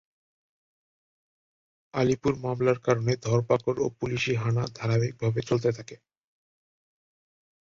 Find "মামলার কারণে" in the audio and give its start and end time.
2.43-3.13